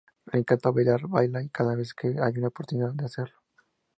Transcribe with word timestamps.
Le 0.29 0.39
encanta 0.39 0.71
bailar 0.77 1.01
y 1.03 1.09
baila 1.15 1.47
cada 1.57 1.75
vez 1.75 1.93
que 1.93 2.07
hay 2.23 2.33
una 2.39 2.47
oportunidad 2.47 2.93
de 2.93 3.05
hacerlo. 3.05 3.39